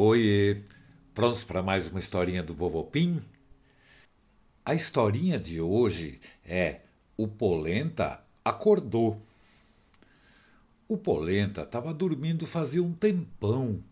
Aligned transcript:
Oiê, 0.00 0.62
prontos 1.12 1.42
para 1.42 1.60
mais 1.60 1.88
uma 1.88 1.98
historinha 1.98 2.40
do 2.40 2.54
Vovô 2.54 2.84
Pim? 2.84 3.20
A 4.64 4.72
historinha 4.72 5.40
de 5.40 5.60
hoje 5.60 6.20
é 6.44 6.82
O 7.16 7.26
Polenta 7.26 8.20
Acordou. 8.44 9.20
O 10.86 10.96
Polenta 10.96 11.62
estava 11.62 11.92
dormindo 11.92 12.46
fazia 12.46 12.80
um 12.80 12.92
tempão. 12.92 13.82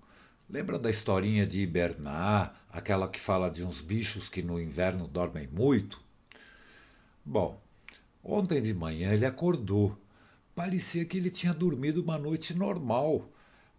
Lembra 0.48 0.78
da 0.78 0.90
historinha 0.90 1.44
de 1.44 1.58
hibernar, 1.58 2.64
aquela 2.70 3.08
que 3.08 3.18
fala 3.18 3.50
de 3.50 3.64
uns 3.64 3.80
bichos 3.80 4.28
que 4.28 4.42
no 4.44 4.60
inverno 4.60 5.08
dormem 5.08 5.48
muito? 5.48 6.00
Bom, 7.24 7.60
ontem 8.22 8.62
de 8.62 8.72
manhã 8.72 9.12
ele 9.12 9.26
acordou. 9.26 9.98
Parecia 10.54 11.04
que 11.04 11.16
ele 11.16 11.30
tinha 11.30 11.52
dormido 11.52 12.00
uma 12.00 12.16
noite 12.16 12.54
normal 12.54 13.28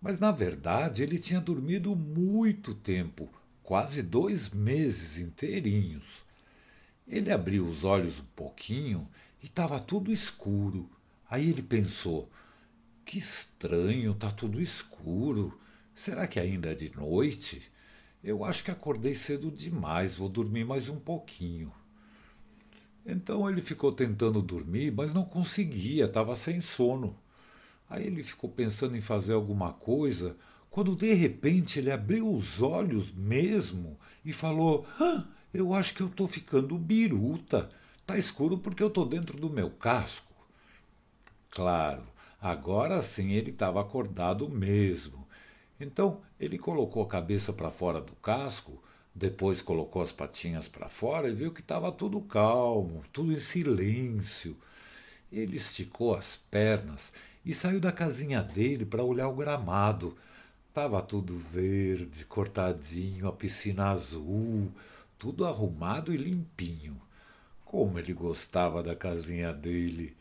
mas 0.01 0.19
na 0.19 0.31
verdade 0.31 1.03
ele 1.03 1.17
tinha 1.19 1.41
dormido 1.41 1.95
muito 1.95 2.73
tempo, 2.73 3.29
quase 3.63 4.01
dois 4.01 4.49
meses 4.49 5.17
inteirinhos. 5.17 6.05
Ele 7.07 7.31
abriu 7.31 7.65
os 7.67 7.83
olhos 7.83 8.19
um 8.19 8.25
pouquinho 8.35 9.07
e 9.41 9.45
estava 9.45 9.79
tudo 9.79 10.11
escuro. 10.11 10.89
Aí 11.29 11.49
ele 11.49 11.61
pensou: 11.61 12.29
que 13.05 13.17
estranho, 13.17 14.11
está 14.11 14.29
tudo 14.29 14.61
escuro. 14.61 15.57
Será 15.95 16.27
que 16.27 16.39
ainda 16.39 16.71
é 16.71 16.75
de 16.75 16.93
noite? 16.95 17.71
Eu 18.21 18.43
acho 18.43 18.63
que 18.63 18.69
acordei 18.69 19.15
cedo 19.15 19.49
demais, 19.49 20.15
vou 20.15 20.27
dormir 20.27 20.65
mais 20.65 20.89
um 20.89 20.99
pouquinho. 20.99 21.71
Então 23.05 23.49
ele 23.49 23.61
ficou 23.61 23.93
tentando 23.93 24.41
dormir, 24.41 24.91
mas 24.91 25.13
não 25.13 25.23
conseguia, 25.23 26.05
estava 26.05 26.35
sem 26.35 26.59
sono. 26.59 27.17
Aí 27.89 28.05
ele 28.05 28.21
ficou 28.21 28.49
pensando 28.49 28.97
em 28.97 29.01
fazer 29.01 29.33
alguma 29.33 29.71
coisa, 29.71 30.35
quando 30.69 30.95
de 30.95 31.13
repente 31.13 31.79
ele 31.79 31.91
abriu 31.91 32.29
os 32.29 32.61
olhos 32.61 33.11
mesmo 33.11 33.97
e 34.23 34.33
falou: 34.33 34.85
ah, 34.99 35.25
Eu 35.53 35.73
acho 35.73 35.93
que 35.93 36.01
eu 36.01 36.07
estou 36.07 36.27
ficando 36.27 36.77
biruta. 36.77 37.69
Tá 38.05 38.17
escuro 38.17 38.57
porque 38.57 38.83
eu 38.83 38.87
estou 38.87 39.05
dentro 39.05 39.37
do 39.37 39.49
meu 39.49 39.69
casco. 39.69 40.33
Claro, 41.49 42.03
agora 42.41 43.01
sim 43.01 43.31
ele 43.31 43.51
estava 43.51 43.81
acordado 43.81 44.47
mesmo. 44.49 45.27
Então 45.79 46.21
ele 46.39 46.57
colocou 46.57 47.03
a 47.03 47.07
cabeça 47.07 47.53
para 47.53 47.69
fora 47.69 47.99
do 48.01 48.13
casco, 48.13 48.81
depois 49.13 49.61
colocou 49.61 50.01
as 50.01 50.11
patinhas 50.11 50.67
para 50.67 50.89
fora 50.89 51.29
e 51.29 51.33
viu 51.33 51.51
que 51.51 51.61
estava 51.61 51.91
tudo 51.91 52.21
calmo, 52.21 53.03
tudo 53.11 53.31
em 53.31 53.39
silêncio. 53.39 54.55
Ele 55.31 55.57
esticou 55.57 56.15
as 56.15 56.35
pernas 56.35 57.11
e 57.47 57.53
saiu 57.53 57.79
da 57.79 57.93
casinha 57.93 58.43
dele 58.43 58.85
para 58.85 59.05
olhar 59.05 59.29
o 59.29 59.33
gramado. 59.33 60.17
Tava 60.73 61.01
tudo 61.01 61.39
verde, 61.39 62.25
cortadinho, 62.25 63.25
a 63.25 63.31
piscina 63.31 63.91
azul, 63.91 64.69
tudo 65.17 65.45
arrumado 65.45 66.13
e 66.13 66.17
limpinho. 66.17 67.01
Como 67.63 67.97
ele 67.97 68.11
gostava 68.11 68.83
da 68.83 68.93
casinha 68.93 69.53
dele. 69.53 70.13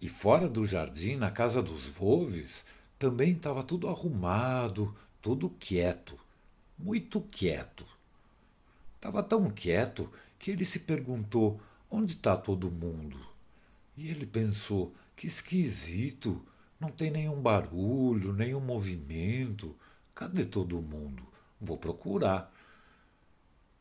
E 0.00 0.08
fora 0.08 0.48
do 0.48 0.64
jardim, 0.64 1.14
na 1.14 1.30
casa 1.30 1.62
dos 1.62 1.86
Volves, 1.86 2.64
também 2.98 3.32
estava 3.32 3.62
tudo 3.62 3.86
arrumado, 3.86 4.96
tudo 5.20 5.50
quieto, 5.50 6.18
muito 6.78 7.20
quieto. 7.20 7.84
Estava 8.96 9.22
tão 9.22 9.50
quieto 9.50 10.10
que 10.38 10.50
ele 10.50 10.64
se 10.64 10.78
perguntou: 10.78 11.60
onde 11.90 12.14
está 12.14 12.34
todo 12.34 12.70
mundo? 12.70 13.20
E 13.94 14.08
ele 14.08 14.24
pensou: 14.24 14.94
que 15.20 15.26
esquisito! 15.26 16.42
Não 16.80 16.90
tem 16.90 17.10
nenhum 17.10 17.42
barulho, 17.42 18.32
nenhum 18.32 18.58
movimento. 18.58 19.76
Cadê 20.14 20.46
todo 20.46 20.80
mundo? 20.80 21.22
Vou 21.60 21.76
procurar. 21.76 22.50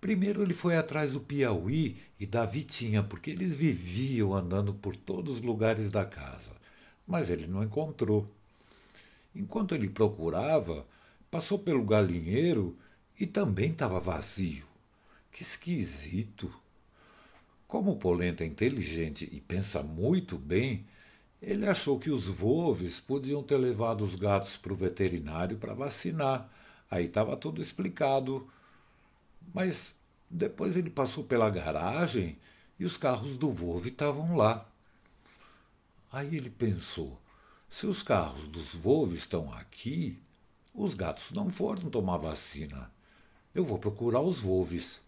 Primeiro 0.02 0.44
ele 0.44 0.54
foi 0.54 0.76
atrás 0.76 1.14
do 1.14 1.22
Piauí 1.22 1.96
e 2.20 2.26
da 2.26 2.46
Vitinha, 2.46 3.02
porque 3.02 3.32
eles 3.32 3.56
viviam 3.56 4.36
andando 4.36 4.74
por 4.74 4.98
todos 4.98 5.38
os 5.38 5.42
lugares 5.42 5.90
da 5.90 6.04
casa. 6.04 6.52
Mas 7.08 7.30
ele 7.30 7.48
não 7.48 7.64
encontrou. 7.64 8.30
Enquanto 9.34 9.74
ele 9.74 9.88
procurava, 9.88 10.86
passou 11.32 11.58
pelo 11.58 11.86
galinheiro 11.86 12.78
e 13.18 13.26
também 13.26 13.72
estava 13.72 13.98
vazio. 13.98 14.66
Que 15.32 15.44
esquisito! 15.44 16.54
Como 17.66 17.92
o 17.92 17.98
Polenta 17.98 18.44
é 18.44 18.48
inteligente 18.48 19.30
e 19.32 19.40
pensa 19.40 19.82
muito 19.82 20.38
bem, 20.38 20.86
ele 21.42 21.66
achou 21.68 21.98
que 21.98 22.12
os 22.12 22.28
Volves 22.28 23.00
podiam 23.00 23.42
ter 23.42 23.58
levado 23.58 24.04
os 24.04 24.16
gatos 24.16 24.58
para 24.58 24.74
o 24.74 24.76
veterinário 24.76 25.58
para 25.58 25.74
vacinar. 25.74 26.50
Aí 26.92 27.06
estava 27.06 27.38
tudo 27.38 27.62
explicado. 27.62 28.48
Mas 29.54 29.94
depois 30.30 30.76
ele 30.76 30.90
passou 30.90 31.24
pela 31.24 31.50
garagem 31.50 32.38
e 32.78 32.84
os 32.84 32.98
carros 32.98 33.38
do 33.38 33.50
Volve 33.50 33.90
estavam 33.90 34.36
lá. 34.36 34.66
Aí 36.12 36.36
ele 36.36 36.50
pensou: 36.50 37.18
se 37.70 37.88
os 37.88 38.04
carros 38.04 38.48
dos 38.50 38.76
Volve 38.76 39.18
estão 39.18 39.54
aqui, 39.54 40.20
os 40.74 40.94
gatos 40.94 41.32
não 41.32 41.50
foram 41.50 41.90
tomar 41.90 42.18
vacina. 42.18 42.92
Eu 43.56 43.64
vou 43.64 43.80
procurar 43.80 44.22
os 44.22 44.40
Volves. 44.40 45.02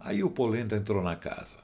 Aí 0.00 0.22
o 0.22 0.30
Polenta 0.30 0.76
entrou 0.76 1.02
na 1.02 1.14
casa. 1.14 1.58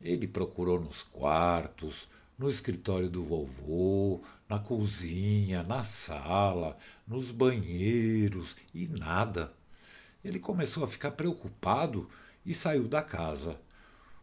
Ele 0.00 0.26
procurou 0.26 0.80
nos 0.80 1.02
quartos, 1.02 2.08
no 2.38 2.48
escritório 2.48 3.10
do 3.10 3.24
vovô, 3.24 4.22
na 4.48 4.60
cozinha, 4.60 5.64
na 5.64 5.82
sala, 5.82 6.78
nos 7.06 7.32
banheiros 7.32 8.56
e 8.72 8.86
nada. 8.86 9.52
Ele 10.24 10.38
começou 10.38 10.84
a 10.84 10.88
ficar 10.88 11.10
preocupado 11.10 12.08
e 12.46 12.54
saiu 12.54 12.86
da 12.86 13.02
casa. 13.02 13.60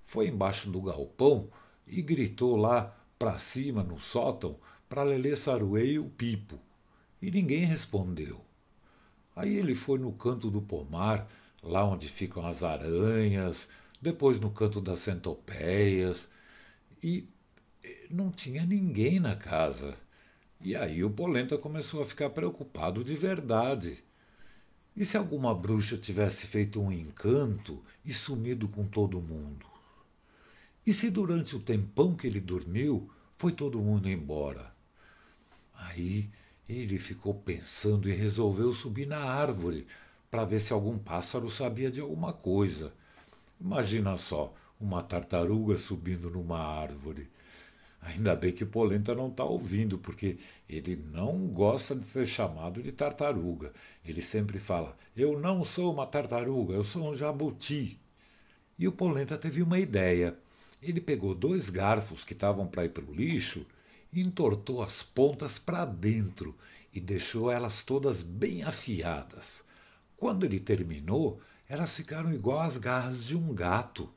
Foi 0.06 0.28
embaixo 0.28 0.70
do 0.70 0.82
galpão 0.82 1.50
e 1.86 2.02
gritou 2.02 2.56
lá 2.56 2.96
para 3.20 3.38
cima 3.38 3.84
no 3.84 4.00
sótão 4.00 4.58
para 4.88 5.04
Lelê 5.04 5.36
Saruê 5.36 5.94
e 5.94 6.00
o 6.00 6.06
Pipo. 6.06 6.58
E 7.22 7.30
ninguém 7.30 7.66
respondeu. 7.66 8.40
Aí 9.36 9.56
ele 9.56 9.76
foi 9.76 10.00
no 10.00 10.14
canto 10.14 10.50
do 10.50 10.62
pomar, 10.62 11.28
lá 11.62 11.84
onde 11.84 12.08
ficam 12.08 12.46
as 12.46 12.64
aranhas, 12.64 13.68
depois 14.02 14.40
no 14.40 14.50
canto 14.52 14.80
das 14.80 15.00
centopeias, 15.00 16.30
e 17.04 17.28
não 18.10 18.32
tinha 18.32 18.66
ninguém 18.66 19.20
na 19.20 19.36
casa. 19.36 19.98
E 20.62 20.76
aí 20.76 21.04
o 21.04 21.10
Polenta 21.10 21.58
começou 21.58 22.02
a 22.02 22.06
ficar 22.06 22.30
preocupado 22.30 23.04
de 23.04 23.16
verdade. 23.16 24.04
E 24.96 25.04
se 25.04 25.18
alguma 25.18 25.54
bruxa 25.54 25.98
tivesse 25.98 26.48
feito 26.48 26.82
um 26.82 26.92
encanto 26.92 27.84
e 28.04 28.14
sumido 28.14 28.68
com 28.68 28.86
todo 28.86 29.22
mundo? 29.22 29.66
E 30.86 30.94
se 30.94 31.10
durante 31.10 31.56
o 31.56 31.60
tempão 31.60 32.16
que 32.16 32.28
ele 32.28 32.40
dormiu 32.40 33.10
foi 33.38 33.52
todo 33.52 33.82
mundo 33.82 34.10
embora? 34.10 34.74
Aí 35.74 36.30
ele 36.68 36.98
ficou 36.98 37.34
pensando 37.34 38.10
e 38.10 38.14
resolveu 38.14 38.72
subir 38.74 39.06
na 39.06 39.20
árvore 39.20 39.86
para 40.32 40.46
ver 40.46 40.60
se 40.60 40.74
algum 40.74 40.98
pássaro 40.98 41.50
sabia 41.50 41.92
de 41.92 42.00
alguma 42.00 42.34
coisa. 42.34 42.94
Imagina 43.60 44.18
só, 44.18 44.54
uma 44.80 45.02
tartaruga 45.02 45.78
subindo 45.78 46.30
numa 46.30 46.60
árvore. 46.60 47.30
Ainda 48.06 48.36
bem 48.36 48.52
que 48.52 48.64
o 48.64 48.68
Polenta 48.68 49.16
não 49.16 49.30
está 49.30 49.44
ouvindo, 49.44 49.98
porque 49.98 50.38
ele 50.70 50.96
não 50.96 51.48
gosta 51.48 51.96
de 51.96 52.06
ser 52.06 52.28
chamado 52.28 52.82
de 52.82 52.92
tartaruga. 52.92 53.74
Ele 54.06 54.22
sempre 54.22 54.60
fala: 54.60 54.96
Eu 55.18 55.40
não 55.40 55.66
sou 55.66 55.92
uma 55.92 56.06
tartaruga, 56.06 56.76
eu 56.76 56.84
sou 56.84 57.10
um 57.10 57.16
jabuti. 57.16 58.00
E 58.78 58.88
o 58.88 58.92
Polenta 58.92 59.38
teve 59.38 59.64
uma 59.64 59.80
ideia. 59.80 60.38
Ele 60.84 61.02
pegou 61.02 61.34
dois 61.34 61.70
garfos 61.70 62.24
que 62.24 62.34
estavam 62.34 62.68
para 62.68 62.86
ir 62.86 62.90
para 62.90 63.04
o 63.04 63.14
lixo 63.14 63.66
e 64.14 64.22
entortou 64.22 64.84
as 64.84 65.02
pontas 65.02 65.58
para 65.58 65.84
dentro 65.84 66.56
e 66.94 67.02
deixou 67.02 67.50
elas 67.52 67.84
todas 67.84 68.22
bem 68.22 68.62
afiadas. 68.62 69.64
Quando 70.16 70.46
ele 70.46 70.60
terminou, 70.60 71.42
elas 71.68 71.96
ficaram 71.96 72.32
igual 72.32 72.60
às 72.60 72.78
garras 72.78 73.26
de 73.26 73.36
um 73.36 73.54
gato. 73.54 74.08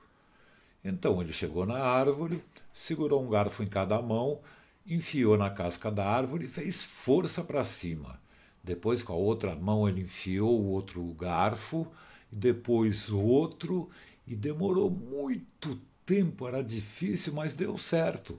Então 0.85 1.21
ele 1.21 1.33
chegou 1.33 1.67
na 1.67 1.79
árvore, 1.79 2.43
segurou 2.73 3.23
um 3.23 3.29
garfo 3.29 3.63
em 3.63 3.67
cada 3.67 4.01
mão, 4.01 4.41
enfiou 4.87 5.37
na 5.37 5.51
casca 5.51 5.91
da 5.91 6.07
árvore 6.07 6.47
e 6.47 6.49
fez 6.49 6.85
força 6.85 7.43
para 7.43 7.65
cima. 7.65 8.21
Depois, 8.63 9.03
com 9.03 9.13
a 9.13 9.17
outra 9.17 9.55
mão, 9.55 9.89
ele 9.89 10.03
enfiou 10.03 10.61
o 10.61 10.69
outro 10.69 11.03
garfo, 11.15 11.87
depois 12.31 13.11
outro, 13.11 13.89
e 14.27 14.35
demorou 14.35 14.91
muito 14.91 15.81
tempo, 16.05 16.47
era 16.47 16.63
difícil, 16.63 17.33
mas 17.33 17.55
deu 17.55 17.77
certo. 17.79 18.39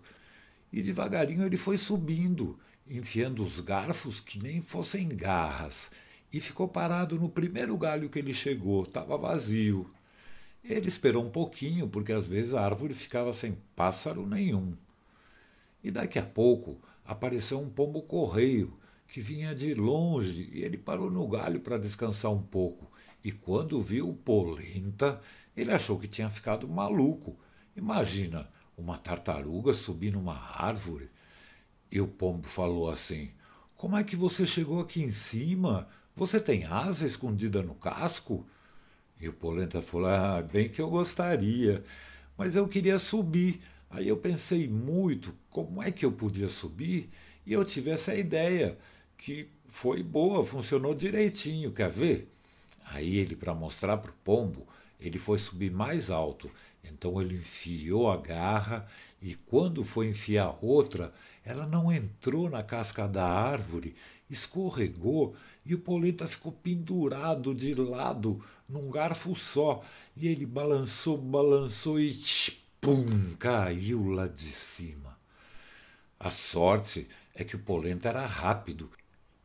E 0.72 0.82
devagarinho 0.82 1.46
ele 1.46 1.58
foi 1.58 1.78
subindo, 1.78 2.60
enfiando 2.88 3.44
os 3.44 3.60
garfos 3.60 4.20
que 4.20 4.42
nem 4.42 4.62
fossem 4.62 5.08
garras, 5.10 5.92
e 6.32 6.40
ficou 6.40 6.68
parado 6.68 7.20
no 7.20 7.30
primeiro 7.30 7.76
galho 7.78 8.10
que 8.10 8.20
ele 8.20 8.34
chegou, 8.34 8.84
estava 8.84 9.18
vazio. 9.18 9.90
Ele 10.64 10.88
esperou 10.88 11.24
um 11.24 11.30
pouquinho, 11.30 11.88
porque 11.88 12.12
às 12.12 12.28
vezes 12.28 12.54
a 12.54 12.64
árvore 12.64 12.94
ficava 12.94 13.34
sem 13.34 13.58
pássaro 13.76 14.26
nenhum. 14.26 14.76
E 15.84 15.90
daqui 15.90 16.20
a 16.20 16.26
pouco 16.26 16.80
apareceu 17.06 17.60
um 17.60 17.70
pombo-correio 17.70 18.78
que 19.08 19.20
vinha 19.20 19.56
de 19.56 19.74
longe 19.74 20.50
e 20.54 20.64
ele 20.64 20.78
parou 20.78 21.10
no 21.10 21.28
galho 21.28 21.60
para 21.60 21.78
descansar 21.78 22.32
um 22.32 22.42
pouco. 22.42 22.92
E 23.24 23.32
quando 23.32 23.82
viu 23.82 24.10
o 24.10 24.16
polenta, 24.16 25.20
ele 25.58 25.72
achou 25.72 25.98
que 25.98 26.08
tinha 26.08 26.30
ficado 26.30 26.68
maluco. 26.68 27.38
Imagina 27.76 28.50
uma 28.78 28.98
tartaruga 28.98 29.74
subir 29.74 30.14
numa 30.14 30.38
árvore. 30.38 31.10
E 31.92 32.00
o 32.00 32.08
pombo 32.08 32.48
falou 32.48 32.90
assim: 32.90 33.32
Como 33.76 33.98
é 33.98 34.04
que 34.04 34.16
você 34.16 34.46
chegou 34.46 34.80
aqui 34.80 35.02
em 35.02 35.12
cima? 35.12 35.88
Você 36.16 36.40
tem 36.40 36.66
asa 36.66 37.06
escondida 37.06 37.64
no 37.64 37.74
casco? 37.74 38.46
E 39.20 39.28
o 39.28 39.34
polenta 39.34 39.82
falou: 39.82 40.08
Ah, 40.08 40.42
bem 40.42 40.70
que 40.70 40.82
eu 40.82 40.90
gostaria, 40.90 41.84
mas 42.38 42.56
eu 42.56 42.68
queria 42.68 42.98
subir. 42.98 43.62
Aí 43.90 44.08
eu 44.08 44.18
pensei 44.18 44.68
muito 44.68 45.34
como 45.50 45.82
é 45.82 45.92
que 45.92 46.06
eu 46.06 46.12
podia 46.12 46.48
subir 46.48 47.10
e 47.46 47.54
eu 47.54 47.66
tive 47.66 47.90
essa 47.90 48.16
ideia 48.16 48.78
que 49.18 49.50
foi 49.68 50.04
boa, 50.04 50.46
funcionou 50.46 50.94
direitinho, 50.94 51.72
quer 51.72 51.90
ver? 51.90 52.32
Aí 52.86 53.18
ele, 53.18 53.36
para 53.36 53.54
mostrar 53.54 53.98
para 53.98 54.12
o 54.12 54.16
pombo, 54.24 54.68
ele 55.00 55.18
foi 55.20 55.38
subir 55.38 55.72
mais 55.72 56.10
alto. 56.10 56.50
Então 56.84 57.22
ele 57.22 57.36
enfiou 57.36 58.10
a 58.10 58.18
garra 58.18 58.88
e 59.22 59.36
quando 59.36 59.84
foi 59.84 60.08
enfiar 60.08 60.58
outra, 60.62 61.14
ela 61.44 61.66
não 61.66 61.92
entrou 61.92 62.50
na 62.50 62.64
casca 62.64 63.08
da 63.08 63.26
árvore, 63.26 63.96
escorregou 64.30 65.36
e 65.66 65.74
o 65.74 65.80
polenta 65.80 66.28
ficou 66.28 66.52
pendurado 66.52 67.54
de 67.54 67.74
lado 67.74 68.44
num 68.68 68.90
garfo 68.90 69.36
só. 69.36 69.84
E 70.16 70.28
ele 70.28 70.46
balançou, 70.46 71.18
balançou 71.18 72.00
e 72.00 72.18
pum, 72.80 73.36
caiu 73.38 74.10
lá 74.10 74.28
de 74.28 74.52
cima. 74.52 75.18
A 76.20 76.30
sorte 76.30 77.08
é 77.34 77.44
que 77.44 77.56
o 77.56 77.60
polenta 77.60 78.10
era 78.10 78.26
rápido 78.26 78.90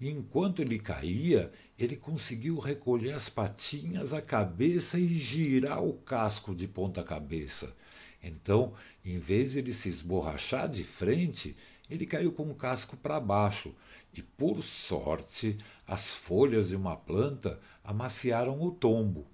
e 0.00 0.10
enquanto 0.10 0.60
ele 0.60 0.78
caía, 0.78 1.50
ele 1.78 1.96
conseguiu 1.96 2.58
recolher 2.58 3.12
as 3.12 3.28
patinhas, 3.28 4.12
a 4.12 4.20
cabeça 4.20 4.98
e 4.98 5.06
girar 5.06 5.82
o 5.82 5.94
casco 5.94 6.54
de 6.54 6.66
ponta 6.66 7.02
cabeça. 7.02 7.74
Então, 8.22 8.74
em 9.04 9.18
vez 9.18 9.52
de 9.52 9.60
ele 9.60 9.72
se 9.72 9.88
esborrachar 9.88 10.68
de 10.68 10.82
frente, 10.82 11.56
ele 11.88 12.06
caiu 12.06 12.32
com 12.32 12.50
o 12.50 12.54
casco 12.54 12.96
para 12.96 13.20
baixo 13.20 13.74
e, 14.12 14.22
por 14.22 14.62
sorte, 14.62 15.58
as 15.86 16.06
folhas 16.16 16.68
de 16.68 16.76
uma 16.76 16.96
planta 16.96 17.60
amaciaram 17.82 18.62
o 18.62 18.70
tombo. 18.70 19.26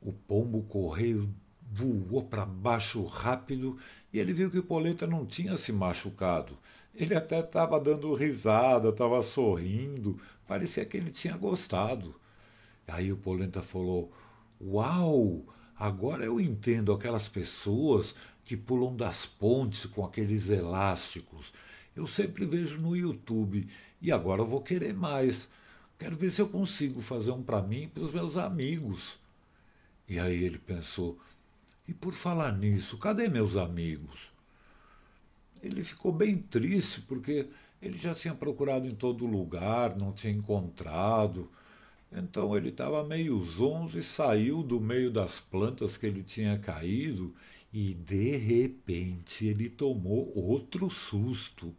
O 0.00 0.12
pombo 0.12 0.62
correu, 0.62 1.28
voou 1.70 2.22
para 2.22 2.46
baixo 2.46 3.04
rápido 3.04 3.78
e 4.12 4.18
ele 4.18 4.32
viu 4.32 4.50
que 4.50 4.58
o 4.58 4.62
Polenta 4.62 5.06
não 5.06 5.26
tinha 5.26 5.56
se 5.56 5.72
machucado. 5.72 6.56
Ele 6.94 7.14
até 7.14 7.40
estava 7.40 7.78
dando 7.78 8.12
risada, 8.14 8.88
estava 8.88 9.22
sorrindo, 9.22 10.18
parecia 10.46 10.84
que 10.84 10.96
ele 10.96 11.10
tinha 11.10 11.36
gostado. 11.36 12.14
Aí 12.88 13.12
o 13.12 13.16
Polenta 13.16 13.62
falou: 13.62 14.10
Uau! 14.60 15.44
Agora 15.76 16.24
eu 16.24 16.38
entendo 16.38 16.92
aquelas 16.92 17.26
pessoas 17.26 18.14
que 18.50 18.56
pulam 18.56 18.96
das 18.96 19.26
pontes 19.26 19.86
com 19.86 20.04
aqueles 20.04 20.50
elásticos. 20.50 21.52
Eu 21.94 22.04
sempre 22.04 22.44
vejo 22.44 22.80
no 22.80 22.96
YouTube 22.96 23.68
e 24.02 24.10
agora 24.10 24.42
vou 24.42 24.60
querer 24.60 24.92
mais. 24.92 25.48
Quero 25.96 26.16
ver 26.16 26.32
se 26.32 26.42
eu 26.42 26.48
consigo 26.48 27.00
fazer 27.00 27.30
um 27.30 27.44
para 27.44 27.62
mim 27.62 27.84
e 27.84 27.86
para 27.86 28.02
os 28.02 28.12
meus 28.12 28.36
amigos. 28.36 29.20
E 30.08 30.18
aí 30.18 30.42
ele 30.42 30.58
pensou: 30.58 31.16
e 31.86 31.94
por 31.94 32.12
falar 32.12 32.58
nisso, 32.58 32.98
cadê 32.98 33.28
meus 33.28 33.56
amigos? 33.56 34.18
ele 35.62 35.84
ficou 35.84 36.10
bem 36.10 36.36
triste 36.36 37.02
porque 37.02 37.46
ele 37.80 37.98
já 37.98 38.14
tinha 38.14 38.34
procurado 38.34 38.84
em 38.84 38.94
todo 38.96 39.26
lugar, 39.26 39.96
não 39.96 40.10
tinha 40.10 40.32
encontrado. 40.32 41.48
Então 42.10 42.56
ele 42.56 42.70
estava 42.70 43.04
meio 43.04 43.40
zonzo 43.44 43.96
e 43.96 44.02
saiu 44.02 44.64
do 44.64 44.80
meio 44.80 45.08
das 45.08 45.38
plantas 45.38 45.96
que 45.96 46.04
ele 46.04 46.24
tinha 46.24 46.58
caído 46.58 47.32
e 47.72 47.94
de 47.94 48.36
repente 48.36 49.46
ele 49.46 49.68
tomou 49.68 50.32
outro 50.36 50.90
susto. 50.90 51.74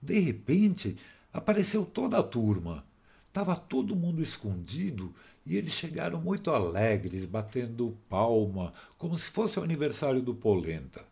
De 0.00 0.18
repente 0.18 0.96
apareceu 1.32 1.84
toda 1.84 2.18
a 2.18 2.22
turma. 2.22 2.84
Estava 3.28 3.56
todo 3.56 3.96
mundo 3.96 4.22
escondido 4.22 5.14
e 5.46 5.56
eles 5.56 5.72
chegaram 5.72 6.20
muito 6.20 6.50
alegres, 6.50 7.24
batendo 7.24 7.96
palma, 8.08 8.74
como 8.98 9.16
se 9.16 9.30
fosse 9.30 9.58
o 9.58 9.62
aniversário 9.62 10.20
do 10.20 10.34
Polenta. 10.34 11.02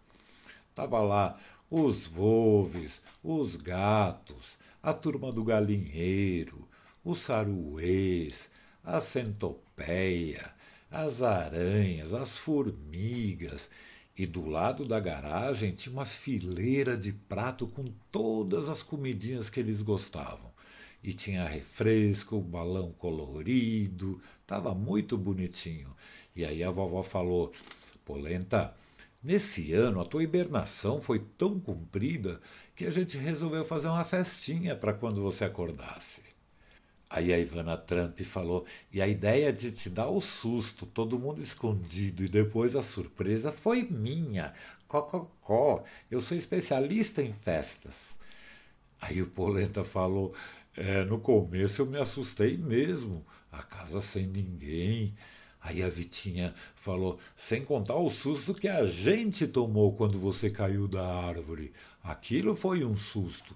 Estava 0.68 1.00
lá 1.00 1.40
os 1.70 2.06
volves, 2.06 3.00
os 3.22 3.56
gatos, 3.56 4.58
a 4.82 4.92
turma 4.92 5.32
do 5.32 5.42
galinheiro, 5.42 6.68
os 7.04 7.20
saruês, 7.20 8.50
a 8.84 9.00
centopeia, 9.00 10.52
as 10.90 11.22
aranhas, 11.22 12.12
as 12.12 12.36
formigas, 12.36 13.70
e 14.16 14.26
do 14.26 14.46
lado 14.46 14.84
da 14.84 14.98
garagem 14.98 15.72
tinha 15.72 15.92
uma 15.92 16.04
fileira 16.04 16.96
de 16.96 17.12
prato 17.12 17.66
com 17.66 17.84
todas 18.10 18.68
as 18.68 18.82
comidinhas 18.82 19.48
que 19.48 19.60
eles 19.60 19.80
gostavam. 19.82 20.50
E 21.02 21.12
tinha 21.12 21.48
refresco, 21.48 22.40
balão 22.40 22.92
colorido, 22.92 24.20
estava 24.42 24.74
muito 24.74 25.16
bonitinho. 25.16 25.96
E 26.36 26.44
aí 26.44 26.62
a 26.62 26.70
vovó 26.70 27.02
falou: 27.02 27.52
Polenta, 28.04 28.74
Nesse 29.22 29.74
ano, 29.74 30.00
a 30.00 30.04
tua 30.06 30.22
hibernação 30.22 30.98
foi 31.02 31.18
tão 31.36 31.60
comprida 31.60 32.40
que 32.74 32.86
a 32.86 32.90
gente 32.90 33.18
resolveu 33.18 33.66
fazer 33.66 33.88
uma 33.88 34.02
festinha 34.02 34.74
para 34.74 34.94
quando 34.94 35.20
você 35.20 35.44
acordasse. 35.44 36.22
Aí 37.10 37.32
a 37.32 37.38
Ivana 37.38 37.76
Trump 37.76 38.20
falou: 38.20 38.64
e 38.92 39.02
a 39.02 39.08
ideia 39.08 39.52
de 39.52 39.72
te 39.72 39.90
dar 39.90 40.08
o 40.08 40.20
susto, 40.20 40.86
todo 40.86 41.18
mundo 41.18 41.42
escondido, 41.42 42.24
e 42.24 42.28
depois 42.28 42.76
a 42.76 42.82
surpresa 42.82 43.50
foi 43.50 43.82
minha. 43.82 44.54
Cococó, 44.86 45.82
eu 46.10 46.20
sou 46.20 46.36
especialista 46.36 47.20
em 47.20 47.32
festas. 47.32 47.96
Aí 49.00 49.20
o 49.20 49.26
Polenta 49.26 49.82
falou: 49.84 50.34
é, 50.76 51.04
no 51.04 51.18
começo 51.20 51.82
eu 51.82 51.86
me 51.86 51.98
assustei 51.98 52.56
mesmo, 52.56 53.26
a 53.50 53.62
casa 53.62 54.00
sem 54.00 54.26
ninguém. 54.26 55.14
Aí 55.60 55.82
a 55.82 55.88
Vitinha 55.88 56.54
falou: 56.76 57.18
sem 57.36 57.62
contar 57.62 57.96
o 57.96 58.08
susto 58.10 58.54
que 58.54 58.68
a 58.68 58.86
gente 58.86 59.48
tomou 59.48 59.94
quando 59.96 60.18
você 60.18 60.48
caiu 60.48 60.86
da 60.86 61.06
árvore. 61.06 61.72
Aquilo 62.02 62.54
foi 62.54 62.84
um 62.84 62.96
susto. 62.96 63.54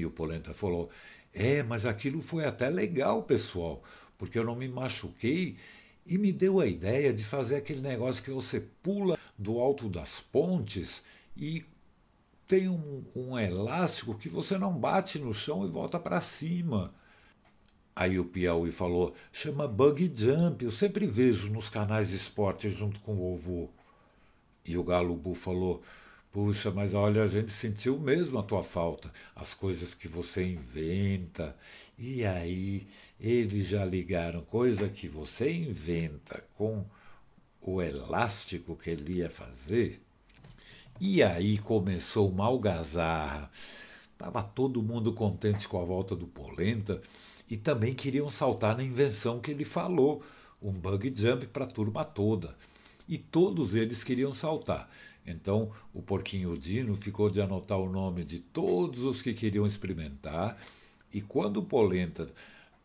E 0.00 0.06
o 0.06 0.10
Polenta 0.10 0.54
falou: 0.54 0.88
é, 1.32 1.62
mas 1.62 1.84
aquilo 1.84 2.20
foi 2.22 2.44
até 2.44 2.68
legal, 2.68 3.22
pessoal, 3.22 3.82
porque 4.16 4.38
eu 4.38 4.44
não 4.44 4.56
me 4.56 4.66
machuquei 4.66 5.56
e 6.06 6.16
me 6.16 6.32
deu 6.32 6.58
a 6.58 6.66
ideia 6.66 7.12
de 7.12 7.22
fazer 7.22 7.56
aquele 7.56 7.80
negócio 7.80 8.24
que 8.24 8.30
você 8.30 8.60
pula 8.82 9.18
do 9.36 9.58
alto 9.58 9.88
das 9.88 10.20
pontes 10.20 11.02
e 11.36 11.64
tem 12.48 12.68
um, 12.68 13.04
um 13.14 13.38
elástico 13.38 14.16
que 14.16 14.28
você 14.28 14.58
não 14.58 14.72
bate 14.72 15.18
no 15.18 15.32
chão 15.32 15.64
e 15.64 15.70
volta 15.70 16.00
para 16.00 16.20
cima. 16.20 16.92
Aí 17.94 18.18
o 18.18 18.24
Piauí 18.24 18.72
falou: 18.72 19.14
chama 19.30 19.68
bug 19.68 20.10
jump, 20.14 20.64
eu 20.64 20.70
sempre 20.70 21.06
vejo 21.06 21.52
nos 21.52 21.68
canais 21.68 22.08
de 22.08 22.16
esporte 22.16 22.70
junto 22.70 22.98
com 23.00 23.12
o 23.12 23.36
vovô. 23.36 23.68
E 24.64 24.78
o 24.78 24.82
Galo 24.82 25.34
falou: 25.34 25.82
Puxa, 26.32 26.70
mas 26.70 26.94
olha, 26.94 27.24
a 27.24 27.26
gente 27.26 27.50
sentiu 27.50 27.98
mesmo 27.98 28.38
a 28.38 28.42
tua 28.42 28.62
falta, 28.62 29.10
as 29.34 29.52
coisas 29.52 29.94
que 29.94 30.06
você 30.06 30.42
inventa. 30.44 31.56
E 31.98 32.24
aí 32.24 32.86
eles 33.20 33.66
já 33.66 33.84
ligaram 33.84 34.40
coisa 34.42 34.88
que 34.88 35.08
você 35.08 35.52
inventa 35.52 36.42
com 36.56 36.84
o 37.60 37.82
elástico 37.82 38.76
que 38.76 38.90
ele 38.90 39.14
ia 39.14 39.28
fazer. 39.28 40.00
E 41.00 41.22
aí 41.22 41.58
começou 41.58 42.30
uma 42.30 42.46
algazarra. 42.46 43.50
Tava 44.16 44.42
todo 44.42 44.82
mundo 44.82 45.12
contente 45.12 45.66
com 45.66 45.80
a 45.80 45.84
volta 45.84 46.14
do 46.14 46.26
Polenta 46.26 47.00
e 47.50 47.56
também 47.56 47.92
queriam 47.94 48.30
saltar 48.30 48.76
na 48.76 48.84
invenção 48.84 49.40
que 49.40 49.50
ele 49.50 49.64
falou, 49.64 50.22
um 50.62 50.70
bug 50.72 51.12
jump 51.16 51.46
para 51.48 51.64
a 51.64 51.68
turma 51.68 52.04
toda. 52.04 52.54
E 53.08 53.18
todos 53.18 53.74
eles 53.74 54.04
queriam 54.04 54.32
saltar. 54.32 54.88
Então 55.30 55.70
o 55.94 56.02
porquinho 56.02 56.56
Dino 56.58 56.94
ficou 56.94 57.30
de 57.30 57.40
anotar 57.40 57.78
o 57.78 57.88
nome 57.88 58.24
de 58.24 58.40
todos 58.40 59.04
os 59.04 59.22
que 59.22 59.32
queriam 59.32 59.64
experimentar, 59.64 60.58
e 61.12 61.20
quando 61.20 61.58
o 61.58 61.64
Polenta 61.64 62.28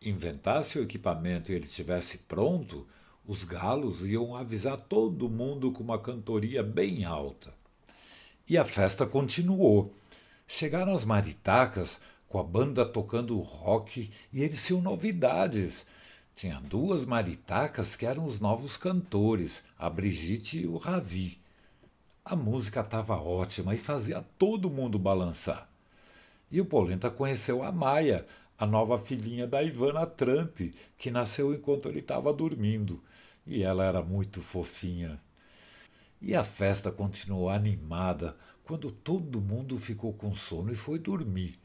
inventasse 0.00 0.78
o 0.78 0.82
equipamento 0.82 1.50
e 1.50 1.54
ele 1.54 1.66
estivesse 1.66 2.18
pronto, 2.18 2.86
os 3.26 3.44
galos 3.44 4.06
iam 4.06 4.36
avisar 4.36 4.76
todo 4.76 5.28
mundo 5.28 5.72
com 5.72 5.82
uma 5.82 5.98
cantoria 5.98 6.62
bem 6.62 7.04
alta. 7.04 7.52
E 8.48 8.56
a 8.56 8.64
festa 8.64 9.04
continuou. 9.04 9.92
Chegaram 10.46 10.94
as 10.94 11.04
maritacas 11.04 12.00
com 12.28 12.38
a 12.38 12.44
banda 12.44 12.86
tocando 12.86 13.36
rock 13.40 14.08
e 14.32 14.42
eles 14.42 14.64
tinham 14.64 14.80
novidades. 14.80 15.84
Tinha 16.36 16.60
duas 16.60 17.04
maritacas 17.04 17.96
que 17.96 18.06
eram 18.06 18.26
os 18.26 18.38
novos 18.38 18.76
cantores, 18.76 19.64
a 19.76 19.90
Brigitte 19.90 20.60
e 20.60 20.66
o 20.66 20.76
Ravi. 20.76 21.38
A 22.28 22.34
música 22.34 22.80
estava 22.80 23.14
ótima 23.14 23.72
e 23.72 23.78
fazia 23.78 24.20
todo 24.36 24.68
mundo 24.68 24.98
balançar. 24.98 25.68
E 26.50 26.60
o 26.60 26.66
Polenta 26.66 27.08
conheceu 27.08 27.62
a 27.62 27.70
Maia, 27.70 28.26
a 28.58 28.66
nova 28.66 28.98
filhinha 28.98 29.46
da 29.46 29.62
Ivana 29.62 30.04
Trump, 30.04 30.58
que 30.98 31.08
nasceu 31.08 31.54
enquanto 31.54 31.88
ele 31.88 32.00
estava 32.00 32.32
dormindo. 32.32 33.00
E 33.46 33.62
ela 33.62 33.84
era 33.84 34.02
muito 34.02 34.42
fofinha. 34.42 35.20
E 36.20 36.34
a 36.34 36.42
festa 36.42 36.90
continuou 36.90 37.48
animada 37.48 38.36
quando 38.64 38.90
todo 38.90 39.40
mundo 39.40 39.78
ficou 39.78 40.12
com 40.12 40.34
sono 40.34 40.72
e 40.72 40.74
foi 40.74 40.98
dormir. 40.98 41.56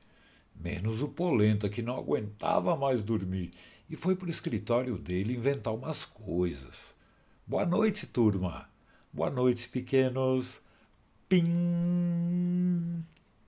Menos 0.55 1.01
o 1.01 1.07
Polenta, 1.07 1.69
que 1.69 1.81
não 1.81 1.97
aguentava 1.97 2.77
mais 2.77 3.01
dormir 3.01 3.49
e 3.89 3.95
foi 3.95 4.15
para 4.15 4.27
o 4.27 4.29
escritório 4.29 4.95
dele 4.99 5.33
inventar 5.33 5.73
umas 5.73 6.05
coisas. 6.05 6.93
Boa 7.47 7.65
noite, 7.65 8.05
turma. 8.05 8.70
Boa 9.13 9.29
noite, 9.29 9.67
pequenos. 9.67 10.61
Pim! 11.27 13.05